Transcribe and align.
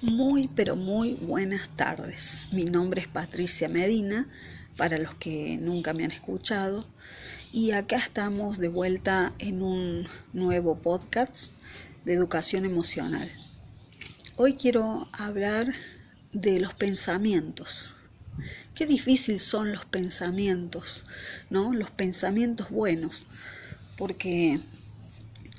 Muy, 0.00 0.48
pero 0.54 0.76
muy 0.76 1.14
buenas 1.14 1.70
tardes. 1.70 2.46
Mi 2.52 2.64
nombre 2.64 3.00
es 3.00 3.08
Patricia 3.08 3.68
Medina, 3.68 4.28
para 4.76 4.96
los 4.96 5.16
que 5.16 5.58
nunca 5.60 5.92
me 5.92 6.04
han 6.04 6.12
escuchado. 6.12 6.86
Y 7.50 7.72
acá 7.72 7.96
estamos 7.96 8.58
de 8.58 8.68
vuelta 8.68 9.34
en 9.40 9.60
un 9.60 10.06
nuevo 10.32 10.78
podcast 10.78 11.56
de 12.04 12.14
educación 12.14 12.64
emocional. 12.64 13.28
Hoy 14.36 14.54
quiero 14.54 15.08
hablar 15.10 15.74
de 16.32 16.60
los 16.60 16.74
pensamientos. 16.74 17.96
Qué 18.76 18.86
difícil 18.86 19.40
son 19.40 19.72
los 19.72 19.84
pensamientos, 19.84 21.06
¿no? 21.50 21.74
Los 21.74 21.90
pensamientos 21.90 22.70
buenos, 22.70 23.26
porque 23.96 24.60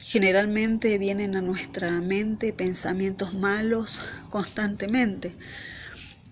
Generalmente 0.10 0.98
vienen 0.98 1.36
a 1.36 1.42
nuestra 1.42 1.92
mente 2.02 2.52
pensamientos 2.52 3.36
malos 3.36 4.02
constantemente. 4.30 5.34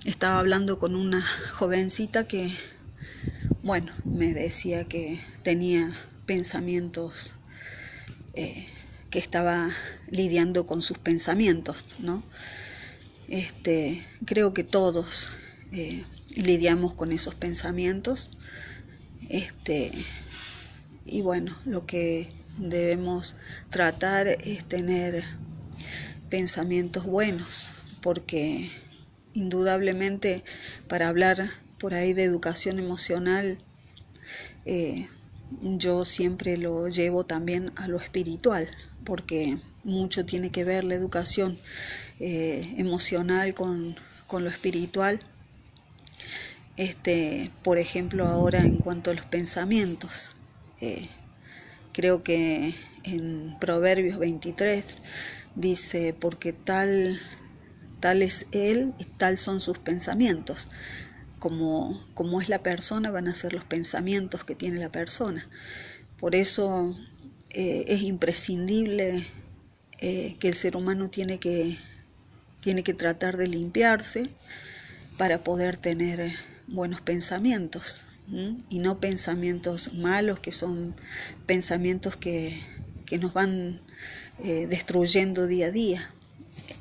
Estaba 0.05 0.40
hablando 0.40 0.80
con 0.80 0.96
una 0.96 1.22
jovencita 1.54 2.28
que, 2.28 2.50
bueno, 3.64 3.92
me 4.05 4.34
decía 4.34 4.86
que 4.86 5.20
tenía 5.44 5.92
pensamientos, 6.26 7.36
eh, 8.34 8.68
que 9.10 9.20
estaba 9.20 9.70
lidiando 10.10 10.66
con 10.66 10.82
sus 10.82 10.98
pensamientos, 10.98 11.86
¿no? 12.00 12.24
Este, 13.28 14.02
creo 14.26 14.54
que 14.54 14.64
todos 14.64 15.32
eh, 15.72 16.05
lidiamos 16.36 16.94
con 16.94 17.12
esos 17.12 17.36
pensamientos. 17.36 18.30
Este, 19.30 19.91
y 21.05 21.22
bueno, 21.22 21.55
lo 21.66 21.86
que 21.86 22.30
debemos 22.58 23.36
tratar 23.70 24.27
es 24.27 24.66
tener 24.66 25.24
pensamientos 26.30 27.05
buenos, 27.05 27.74
porque 28.02 28.70
indudablemente 29.34 30.44
para 30.88 31.10
hablar 31.10 31.49
por 31.80 31.94
ahí 31.94 32.13
de 32.13 32.24
educación 32.24 32.80
emocional, 32.80 33.58
eh, 34.66 35.08
yo 35.62 36.05
siempre 36.05 36.58
lo 36.58 36.88
llevo 36.90 37.26
también 37.26 37.71
a 37.76 37.88
lo 37.88 37.98
espiritual, 37.98 38.68
porque 39.04 39.60
mucho 39.84 40.26
tiene 40.26 40.49
que 40.49 40.63
ver 40.63 40.84
la 40.84 40.96
educación 40.96 41.58
eh, 42.20 42.76
emocional 42.77 43.54
con, 43.54 43.96
con, 44.27 44.43
lo 44.43 44.49
espiritual. 44.49 45.21
Este, 46.76 47.52
por 47.64 47.77
ejemplo, 47.77 48.27
ahora 48.27 48.60
en 48.60 48.77
cuanto 48.77 49.12
a 49.12 49.14
los 49.14 49.26
pensamientos, 49.26 50.36
eh, 50.82 51.08
Creo 51.98 52.21
que 52.21 52.76
en 53.05 53.58
Proverbios 53.60 54.20
23 54.20 54.99
dice, 55.55 56.14
porque 56.14 56.54
tal, 56.54 57.20
tal 57.99 58.21
es 58.21 58.45
Él 58.51 58.93
y 58.99 59.05
tal 59.05 59.37
son 59.37 59.62
sus 59.62 59.77
pensamientos. 59.77 60.70
Como, 61.40 62.03
como 62.13 62.41
es 62.41 62.49
la 62.49 62.63
persona, 62.63 63.12
van 63.12 63.27
a 63.27 63.35
ser 63.35 63.53
los 63.53 63.63
pensamientos 63.63 64.44
que 64.44 64.56
tiene 64.56 64.79
la 64.79 64.91
persona. 64.91 65.47
Por 66.19 66.34
eso 66.34 66.97
eh, 67.51 67.85
es 67.88 68.01
imprescindible 68.01 69.23
eh, 70.00 70.35
que 70.40 70.47
el 70.47 70.53
ser 70.53 70.75
humano 70.75 71.09
tiene 71.09 71.40
que, 71.40 71.78
tiene 72.59 72.84
que 72.84 72.94
tratar 72.94 73.38
de 73.38 73.47
limpiarse 73.47 74.29
para 75.18 75.40
poder 75.40 75.78
tener 75.78 76.31
buenos 76.68 77.01
pensamientos 77.01 78.06
y 78.69 78.79
no 78.79 79.00
pensamientos 79.00 79.94
malos 79.94 80.40
que 80.40 80.51
son 80.51 80.95
pensamientos 81.45 82.18
que, 82.18 82.59
nos 83.22 83.34
van 83.34 83.79
eh, 84.44 84.68
destruyendo 84.68 85.47
día 85.47 85.68
a 85.68 85.72
día. 85.72 86.13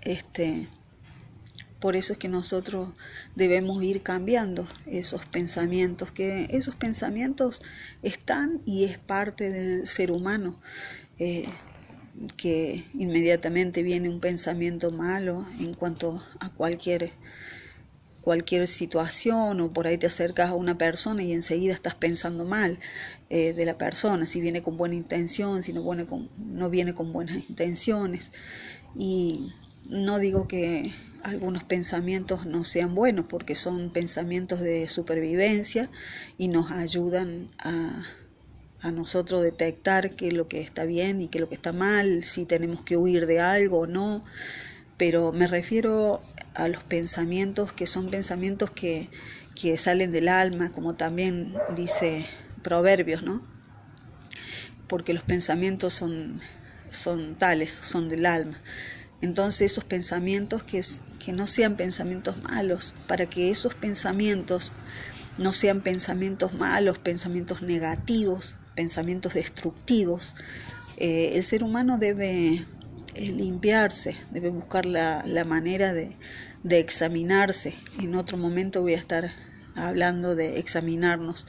Este, 0.03 0.67
por 1.87 1.95
eso 1.95 2.15
es 2.15 2.19
que 2.19 2.29
nosotros 2.29 2.89
debemos 3.37 3.81
ir 3.84 4.03
cambiando 4.03 4.67
esos 4.87 5.25
pensamientos, 5.25 6.11
que 6.11 6.48
esos 6.51 6.75
pensamientos 6.75 7.62
están 8.03 8.61
y 8.66 8.83
es 8.87 8.99
parte 8.99 9.50
del 9.50 9.87
ser 9.87 10.11
humano, 10.11 10.61
eh, 11.21 11.44
que 12.37 12.83
inmediatamente 12.94 13.84
viene 13.84 14.09
un 14.09 14.19
pensamiento 14.19 14.91
malo 14.91 15.47
en 15.61 15.75
cuanto 15.75 16.21
a 16.41 16.49
cualquier 16.50 17.12
cualquier 18.22 18.66
situación 18.66 19.61
o 19.61 19.72
por 19.72 19.87
ahí 19.87 19.97
te 19.97 20.09
acercas 20.09 20.50
a 20.50 20.55
una 20.56 20.77
persona 20.77 21.22
y 21.22 21.31
enseguida 21.31 21.72
estás 21.72 21.94
pensando 21.94 22.44
mal 22.44 22.81
eh, 23.31 23.53
de 23.53 23.65
la 23.65 23.78
persona, 23.78 24.27
si 24.27 24.41
viene 24.41 24.61
con 24.61 24.77
buena 24.77 24.97
intención, 24.97 25.62
si 25.62 25.72
no, 25.72 25.84
viene 25.84 26.05
con, 26.05 26.28
no 26.37 26.69
viene 26.69 26.97
con 26.97 27.12
buenas 27.12 27.37
intenciones. 27.49 28.32
Y 28.97 29.53
no 29.89 30.19
digo 30.19 30.49
que 30.49 30.93
algunos 31.23 31.65
pensamientos 31.65 32.47
no 32.47 32.65
sean 32.65 32.95
buenos, 32.95 33.27
porque 33.27 33.55
son 33.55 33.91
pensamientos 33.91 34.61
de 34.61 34.89
supervivencia 34.89 35.91
y 36.39 36.49
nos 36.49 36.71
ayudan 36.71 37.49
a, 37.59 38.03
a 38.81 38.91
nosotros 38.91 39.43
detectar 39.43 40.15
qué 40.15 40.29
es 40.29 40.35
lo 40.35 40.49
que 40.49 40.61
está 40.61 40.85
bien 40.85 41.21
y 41.21 41.29
qué 41.29 41.39
es 41.39 41.41
lo 41.41 41.49
que 41.49 41.57
está 41.57 41.73
mal, 41.73 42.23
si 42.23 42.47
tenemos 42.47 42.83
que 42.83 42.97
huir 42.97 43.27
de 43.27 43.41
algo 43.41 43.81
o 43.81 43.87
no 43.87 44.23
pero 44.97 45.33
me 45.33 45.47
refiero 45.47 46.21
a 46.55 46.69
los 46.69 46.83
pensamientos 46.83 47.73
que 47.73 47.87
son 47.87 48.09
pensamientos 48.09 48.71
que, 48.71 49.11
que 49.55 49.77
salen 49.77 50.11
del 50.11 50.29
alma, 50.29 50.73
como 50.73 50.95
también 50.95 51.55
dice 51.75 52.25
Proverbios, 52.63 53.23
¿no? 53.23 53.47
Porque 54.89 55.13
los 55.13 55.23
pensamientos 55.23 55.93
son, 55.93 56.41
son 56.89 57.37
tales, 57.37 57.73
son 57.73 58.09
del 58.09 58.25
alma. 58.25 58.59
Entonces 59.22 59.72
esos 59.72 59.84
pensamientos 59.84 60.62
que, 60.62 60.81
que 61.25 61.32
no 61.32 61.47
sean 61.47 61.77
pensamientos 61.77 62.43
malos, 62.43 62.94
para 63.06 63.27
que 63.27 63.50
esos 63.50 63.75
pensamientos 63.75 64.72
no 65.38 65.53
sean 65.53 65.82
pensamientos 65.82 66.54
malos, 66.54 66.99
pensamientos 66.99 67.62
negativos, 67.62 68.56
pensamientos 68.75 69.34
destructivos, 69.34 70.34
eh, 70.99 71.32
el 71.34 71.44
ser 71.44 71.62
humano 71.62 71.99
debe 71.99 72.65
limpiarse, 73.16 74.16
debe 74.31 74.50
buscar 74.50 74.87
la, 74.87 75.22
manera 75.47 75.93
de, 75.93 76.16
examinarse. 76.71 77.75
En 78.00 78.15
otro 78.15 78.37
momento 78.38 78.82
voy 78.82 78.94
a 78.94 78.99
estar 78.99 79.31
hablando 79.75 80.34
de 80.34 80.59
examinarnos, 80.59 81.47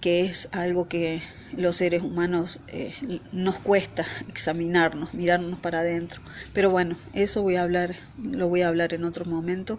que 0.00 0.22
es 0.22 0.48
algo 0.52 0.88
que 0.88 1.20
los 1.56 1.76
seres 1.76 2.02
humanos 2.02 2.60
eh, 2.68 2.92
nos 3.32 3.60
cuesta 3.60 4.06
examinarnos, 4.28 5.14
mirarnos 5.14 5.58
para 5.58 5.80
adentro. 5.80 6.20
Pero 6.52 6.70
bueno, 6.70 6.96
eso 7.12 7.42
voy 7.42 7.56
a 7.56 7.62
hablar, 7.62 7.94
lo 8.22 8.48
voy 8.48 8.62
a 8.62 8.68
hablar 8.68 8.94
en 8.94 9.04
otro 9.04 9.24
momento, 9.24 9.78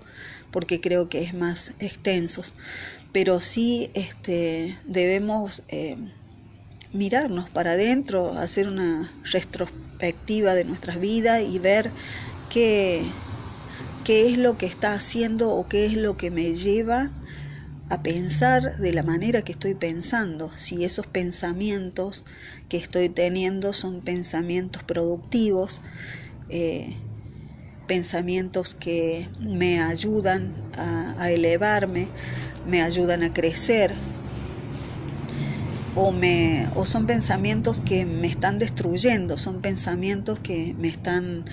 porque 0.52 0.80
creo 0.80 1.10
que 1.10 1.24
es 1.24 1.34
más 1.34 1.74
extenso. 1.80 2.44
Pero 3.12 3.40
sí 3.40 3.90
este, 3.94 4.78
debemos 4.86 5.64
eh, 5.70 5.98
mirarnos 6.94 7.50
para 7.50 7.72
adentro, 7.72 8.34
hacer 8.34 8.68
una 8.68 9.12
retrospectiva 9.24 10.54
de 10.54 10.66
nuestras 10.66 11.00
vidas 11.00 11.42
y 11.42 11.58
ver 11.60 11.90
qué, 12.50 13.02
qué 14.04 14.30
es 14.30 14.38
lo 14.38 14.58
que 14.58 14.66
está 14.66 14.94
haciendo 14.94 15.52
o 15.52 15.68
qué 15.68 15.86
es 15.86 15.94
lo 15.96 16.16
que 16.16 16.32
me 16.32 16.54
lleva 16.54 17.12
a 17.92 18.02
pensar 18.02 18.78
de 18.78 18.94
la 18.94 19.04
manera 19.04 19.42
que 19.42 19.52
estoy 19.52 19.76
pensando, 19.76 20.50
si 20.56 20.86
esos 20.86 21.08
pensamientos 21.08 22.24
que 22.70 22.78
estoy 22.78 23.10
teniendo 23.10 23.74
son 23.74 24.00
pensamientos 24.00 24.82
productivos, 24.84 25.82
eh, 26.50 26.96
pensamientos 27.88 28.76
que 28.76 29.28
me 29.42 29.82
ayudan 29.82 30.56
a 30.78 31.32
elevarme, 31.32 32.08
me 32.66 32.82
ayudan 32.82 33.24
a 33.24 33.34
crecer, 33.34 33.94
o, 35.94 36.14
me, 36.14 36.70
o 36.76 36.86
son 36.86 37.06
pensamientos 37.06 37.82
que 37.86 38.06
me 38.06 38.28
están 38.28 38.58
destruyendo, 38.58 39.38
son 39.38 39.62
pensamientos 39.62 40.40
que 40.40 40.74
me 40.80 40.88
están 40.88 41.44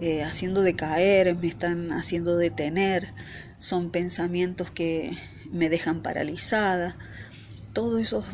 eh, 0.00 0.22
haciendo 0.22 0.62
decaer, 0.62 1.34
me 1.34 1.48
están 1.48 1.90
haciendo 1.90 2.36
detener, 2.36 3.12
son 3.58 3.90
pensamientos 3.90 4.70
que 4.70 5.10
me 5.50 5.68
dejan 5.68 6.02
paralizada. 6.02 6.96
Todo 7.72 7.98
eso, 7.98 8.24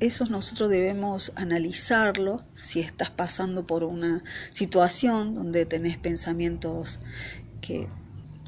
esos 0.00 0.30
nosotros 0.30 0.68
debemos 0.68 1.32
analizarlo 1.36 2.42
si 2.54 2.80
estás 2.80 3.10
pasando 3.10 3.66
por 3.66 3.84
una 3.84 4.22
situación 4.50 5.34
donde 5.34 5.64
tenés 5.64 5.96
pensamientos 5.96 7.00
que 7.60 7.88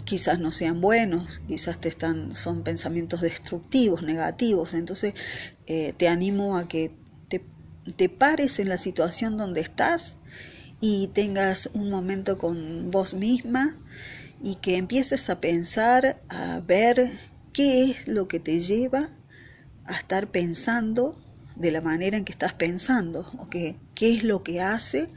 quizás 0.04 0.40
no 0.40 0.52
sean 0.52 0.80
buenos, 0.80 1.40
quizás 1.48 1.80
te 1.80 1.88
están, 1.88 2.34
son 2.34 2.64
pensamientos 2.64 3.20
destructivos, 3.20 4.02
negativos. 4.02 4.74
Entonces 4.74 5.14
eh, 5.66 5.94
te 5.96 6.08
animo 6.08 6.56
a 6.56 6.68
que 6.68 6.92
te, 7.28 7.44
te 7.96 8.08
pares 8.08 8.58
en 8.58 8.68
la 8.68 8.78
situación 8.78 9.36
donde 9.36 9.60
estás 9.60 10.16
y 10.80 11.06
tengas 11.08 11.70
un 11.74 11.88
momento 11.88 12.36
con 12.36 12.90
vos 12.90 13.14
misma 13.14 13.74
y 14.42 14.56
que 14.56 14.76
empieces 14.76 15.30
a 15.30 15.40
pensar, 15.40 16.20
a 16.28 16.60
ver 16.60 17.31
qué 17.52 17.90
es 17.90 18.08
lo 18.08 18.28
que 18.28 18.40
te 18.40 18.60
lleva 18.60 19.10
a 19.86 19.92
estar 19.92 20.30
pensando 20.30 21.16
de 21.56 21.70
la 21.70 21.80
manera 21.80 22.16
en 22.16 22.24
que 22.24 22.32
estás 22.32 22.54
pensando, 22.54 23.30
o 23.38 23.48
que, 23.48 23.76
qué 23.94 24.14
es 24.14 24.24
lo 24.24 24.42
que 24.42 24.60
hace 24.60 25.10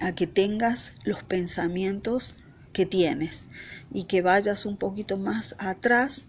a 0.00 0.14
que 0.14 0.26
tengas 0.26 0.92
los 1.04 1.22
pensamientos 1.22 2.36
que 2.72 2.86
tienes 2.86 3.46
y 3.92 4.04
que 4.04 4.22
vayas 4.22 4.64
un 4.64 4.76
poquito 4.76 5.16
más 5.16 5.54
atrás 5.58 6.26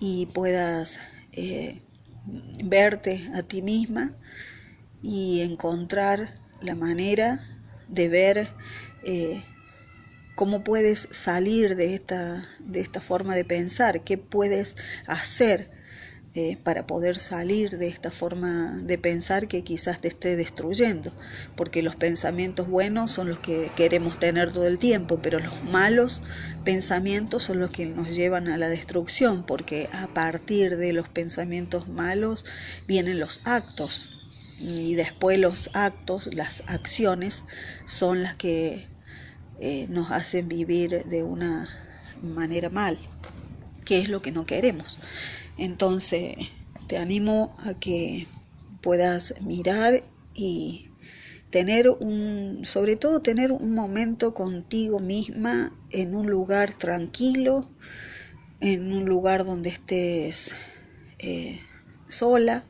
y 0.00 0.26
puedas 0.26 1.00
eh, 1.32 1.82
verte 2.64 3.28
a 3.34 3.42
ti 3.42 3.62
misma 3.62 4.14
y 5.02 5.40
encontrar 5.40 6.34
la 6.60 6.74
manera 6.74 7.44
de 7.88 8.08
ver 8.08 8.48
eh, 9.04 9.42
cómo 10.38 10.62
puedes 10.62 11.08
salir 11.10 11.74
de 11.74 11.96
esta, 11.96 12.44
de 12.60 12.78
esta 12.78 13.00
forma 13.00 13.34
de 13.34 13.44
pensar, 13.44 14.04
qué 14.04 14.18
puedes 14.18 14.76
hacer 15.08 15.68
eh, 16.36 16.56
para 16.62 16.86
poder 16.86 17.18
salir 17.18 17.76
de 17.76 17.88
esta 17.88 18.12
forma 18.12 18.80
de 18.84 18.98
pensar 18.98 19.48
que 19.48 19.64
quizás 19.64 20.00
te 20.00 20.06
esté 20.06 20.36
destruyendo, 20.36 21.12
porque 21.56 21.82
los 21.82 21.96
pensamientos 21.96 22.68
buenos 22.68 23.10
son 23.10 23.28
los 23.28 23.40
que 23.40 23.72
queremos 23.74 24.20
tener 24.20 24.52
todo 24.52 24.68
el 24.68 24.78
tiempo, 24.78 25.18
pero 25.20 25.40
los 25.40 25.64
malos 25.64 26.22
pensamientos 26.62 27.42
son 27.42 27.58
los 27.58 27.70
que 27.70 27.86
nos 27.86 28.14
llevan 28.14 28.46
a 28.46 28.58
la 28.58 28.68
destrucción, 28.68 29.44
porque 29.44 29.90
a 29.90 30.06
partir 30.06 30.76
de 30.76 30.92
los 30.92 31.08
pensamientos 31.08 31.88
malos 31.88 32.44
vienen 32.86 33.18
los 33.18 33.40
actos 33.42 34.12
y 34.60 34.94
después 34.94 35.40
los 35.40 35.70
actos, 35.72 36.30
las 36.32 36.62
acciones 36.68 37.44
son 37.86 38.22
las 38.22 38.36
que 38.36 38.86
eh, 39.60 39.86
nos 39.88 40.10
hacen 40.10 40.48
vivir 40.48 41.04
de 41.04 41.22
una 41.22 41.68
manera 42.22 42.70
mal, 42.70 42.98
que 43.84 43.98
es 43.98 44.08
lo 44.08 44.22
que 44.22 44.32
no 44.32 44.46
queremos. 44.46 44.98
Entonces, 45.56 46.36
te 46.86 46.98
animo 46.98 47.56
a 47.64 47.74
que 47.74 48.26
puedas 48.80 49.34
mirar 49.40 50.02
y 50.34 50.90
tener 51.50 51.88
un, 51.88 52.60
sobre 52.64 52.96
todo 52.96 53.20
tener 53.20 53.52
un 53.52 53.74
momento 53.74 54.34
contigo 54.34 55.00
misma 55.00 55.72
en 55.90 56.14
un 56.14 56.30
lugar 56.30 56.72
tranquilo, 56.72 57.68
en 58.60 58.92
un 58.92 59.04
lugar 59.04 59.44
donde 59.44 59.70
estés 59.70 60.54
eh, 61.18 61.58
sola 62.08 62.64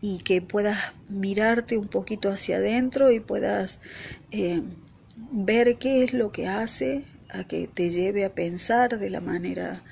y 0.00 0.18
que 0.18 0.42
puedas 0.42 0.94
mirarte 1.08 1.76
un 1.76 1.88
poquito 1.88 2.30
hacia 2.30 2.56
adentro 2.56 3.10
y 3.10 3.20
puedas 3.20 3.80
eh, 4.30 4.62
ver 5.32 5.78
qué 5.78 6.04
es 6.04 6.12
lo 6.12 6.32
que 6.32 6.48
hace 6.48 7.04
a 7.30 7.44
que 7.44 7.68
te 7.68 7.90
lleve 7.90 8.24
a 8.24 8.34
pensar 8.34 8.98
de 8.98 9.10
la 9.10 9.20
manera 9.20 9.82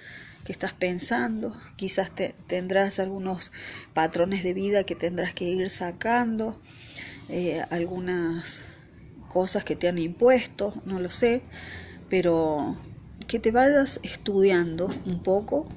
que 0.45 0.53
estás 0.53 0.73
pensando. 0.73 1.55
Quizás 1.77 2.15
te, 2.15 2.35
tendrás 2.47 2.99
algunos 2.99 3.53
patrones 3.95 4.43
de 4.43 4.55
vida 4.55 4.85
que 4.85 4.95
tendrás 4.95 5.35
que 5.35 5.45
ir 5.45 5.69
sacando, 5.71 6.61
eh, 7.29 7.63
algunas 7.71 8.65
cosas 9.29 9.65
que 9.65 9.77
te 9.77 9.89
han 9.89 9.99
impuesto, 9.99 10.73
no 10.85 11.01
lo 11.01 11.11
sé, 11.11 11.43
pero 12.09 12.77
que 13.27 13.39
te 13.39 13.51
vayas 13.51 14.01
estudiando 14.03 14.89
un 15.07 15.23
poco 15.23 15.69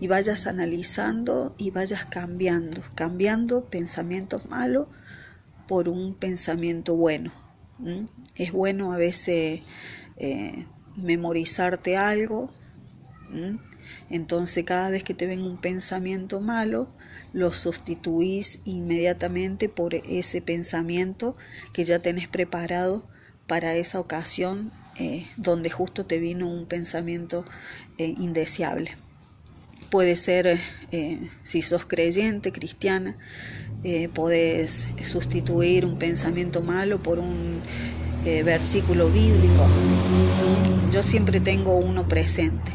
y 0.00 0.08
vayas 0.08 0.46
analizando 0.46 1.54
y 1.56 1.70
vayas 1.70 2.04
cambiando, 2.04 2.82
cambiando 2.94 3.66
pensamientos 3.66 4.46
malos 4.46 4.88
por 5.68 5.88
un 5.88 6.14
pensamiento 6.14 6.96
bueno. 6.96 7.45
Es 8.34 8.52
bueno 8.52 8.92
a 8.92 8.96
veces 8.96 9.60
eh, 10.16 10.66
memorizarte 10.96 11.96
algo. 11.96 12.50
Entonces 14.10 14.64
cada 14.64 14.90
vez 14.90 15.02
que 15.02 15.14
te 15.14 15.26
venga 15.26 15.44
un 15.44 15.60
pensamiento 15.60 16.40
malo, 16.40 16.88
lo 17.32 17.52
sustituís 17.52 18.60
inmediatamente 18.64 19.68
por 19.68 19.94
ese 19.94 20.40
pensamiento 20.40 21.36
que 21.72 21.84
ya 21.84 21.98
tenés 21.98 22.28
preparado 22.28 23.06
para 23.46 23.74
esa 23.74 24.00
ocasión 24.00 24.72
eh, 24.98 25.26
donde 25.36 25.70
justo 25.70 26.06
te 26.06 26.18
vino 26.18 26.48
un 26.48 26.66
pensamiento 26.66 27.44
eh, 27.98 28.14
indeseable. 28.18 28.92
Puede 29.90 30.16
ser, 30.16 30.58
si 31.42 31.62
sos 31.62 31.86
creyente, 31.86 32.52
cristiana, 32.52 33.16
eh, 33.84 34.08
podés 34.08 34.88
sustituir 35.04 35.84
un 35.84 35.98
pensamiento 35.98 36.60
malo 36.60 37.02
por 37.02 37.18
un 37.18 37.60
eh, 38.24 38.42
versículo 38.42 39.08
bíblico. 39.08 39.66
Yo 40.90 41.04
siempre 41.04 41.38
tengo 41.38 41.76
uno 41.76 42.08
presente, 42.08 42.72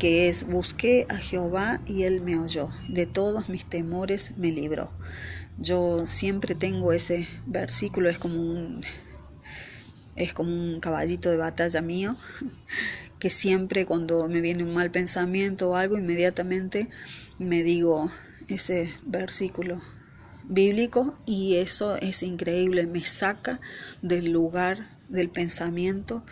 que 0.00 0.28
es, 0.28 0.44
busqué 0.44 1.06
a 1.08 1.16
Jehová 1.16 1.80
y 1.86 2.02
él 2.02 2.20
me 2.22 2.36
oyó, 2.36 2.68
de 2.88 3.06
todos 3.06 3.48
mis 3.48 3.64
temores 3.64 4.36
me 4.36 4.50
libró. 4.50 4.90
Yo 5.58 6.06
siempre 6.08 6.56
tengo 6.56 6.92
ese 6.92 7.28
versículo, 7.46 8.08
es 8.08 8.18
como 8.18 8.40
un, 8.40 8.82
es 10.20 10.34
como 10.34 10.52
un 10.52 10.80
caballito 10.80 11.30
de 11.30 11.38
batalla 11.38 11.80
mío, 11.80 12.14
que 13.18 13.30
siempre 13.30 13.86
cuando 13.86 14.28
me 14.28 14.40
viene 14.40 14.62
un 14.62 14.74
mal 14.74 14.90
pensamiento 14.90 15.70
o 15.70 15.76
algo, 15.76 15.98
inmediatamente 15.98 16.88
me 17.38 17.62
digo 17.62 18.10
ese 18.48 18.92
versículo 19.04 19.80
bíblico 20.44 21.18
y 21.26 21.56
eso 21.56 21.96
es 21.96 22.22
increíble, 22.22 22.86
me 22.86 23.00
saca 23.00 23.60
del 24.02 24.30
lugar 24.30 24.86
del 25.08 25.30
pensamiento 25.30 26.22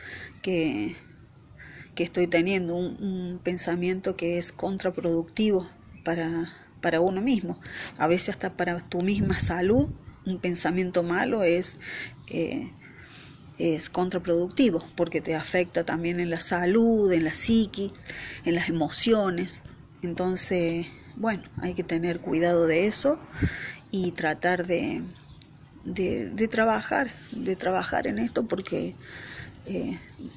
que, 0.43 0.95
que 1.95 2.05
estoy 2.05 2.27
teniendo, 2.27 2.75
un, 2.75 3.41
pensamiento 3.43 4.17
que 4.17 4.39
es 4.39 4.53
contraproductivo 4.53 5.67
para, 6.05 6.47
para 6.83 7.01
uno 7.01 7.23
mismo, 7.23 7.59
a 7.97 8.07
veces 8.07 8.31
hasta 8.31 8.55
para 8.55 8.79
tu 8.81 9.01
misma 9.01 9.39
salud, 9.39 9.89
un 10.27 10.39
pensamiento 10.41 11.03
malo 11.03 11.43
es... 11.43 11.79
Eh, 12.31 12.71
es 13.59 13.91
contraproductivo 13.91 14.85
porque 14.95 15.21
te 15.21 15.35
afecta 15.35 15.85
también 15.85 16.21
en 16.21 16.31
la 16.31 16.41
salud, 16.41 17.13
en 17.13 17.25
la 17.25 17.35
psiqui, 17.35 17.93
en 18.45 18.55
las 18.55 18.69
emociones. 18.69 19.63
Entonces, 20.03 20.87
bueno, 21.17 21.43
hay 21.61 21.75
que 21.75 21.83
tener 21.83 22.21
cuidado 22.21 22.67
de 22.67 22.87
eso 22.87 23.19
y 23.91 24.13
tratar 24.13 24.67
de, 24.67 25.03
de, 25.85 26.49
trabajar, 26.49 27.11
de 27.33 27.57
trabajar 27.57 28.07
en 28.07 28.19
esto 28.19 28.47
porque 28.47 28.95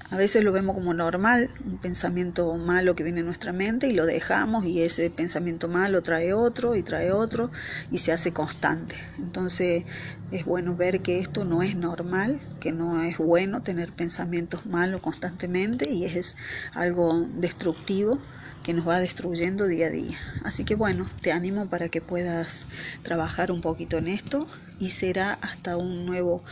a 0.10 0.18
veces 0.18 0.44
lo 0.44 0.52
vemos 0.52 0.76
como 0.76 0.94
normal, 0.94 1.50
un 1.66 1.78
pensamiento 1.78 2.54
malo 2.56 2.96
que 2.96 3.04
viene 3.04 3.22
en 3.22 3.26
nuestra 3.26 3.54
mente 3.54 3.88
y 3.88 3.94
lo 3.94 4.06
dejamos 4.06 4.66
y 4.66 4.82
ese 4.82 5.10
pensamiento 5.10 5.68
malo 5.68 6.02
trae 6.04 6.34
otro 6.34 6.76
y 6.76 6.84
trae 6.84 7.12
otro 7.12 7.50
y 7.92 8.00
se 8.00 8.12
hace 8.12 8.34
constante. 8.34 8.96
Entonces 9.20 9.86
es 10.32 10.46
bueno 10.46 10.76
ver 10.76 11.02
que 11.02 11.20
esto 11.20 11.46
no 11.46 11.62
es 11.62 11.76
normal, 11.76 12.42
que 12.60 12.72
no 12.72 13.02
es 13.04 13.18
bueno 13.18 13.62
tener 13.62 13.94
pensamientos 13.94 14.66
malos 14.66 15.02
constantemente 15.02 15.90
y 15.90 16.06
es 16.06 16.36
algo 16.74 17.22
destructivo 17.36 18.20
que 18.64 18.74
nos 18.74 18.88
va 18.88 19.00
destruyendo 19.00 19.66
día 19.66 19.88
a 19.88 19.92
día. 19.92 20.18
Así 20.44 20.66
que 20.66 20.76
bueno, 20.76 21.06
te 21.22 21.32
animo 21.32 21.68
para 21.70 21.90
que 21.90 22.02
puedas 22.02 22.68
trabajar 23.02 23.52
un 23.52 23.62
poquito 23.62 23.98
en 23.98 24.08
esto 24.08 24.48
y 24.78 24.90
será 24.90 25.34
hasta 25.42 25.78
un 25.78 26.06
nuevo 26.06 26.44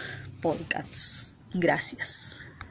podcast. 0.41 1.29
Gracias. 1.53 2.38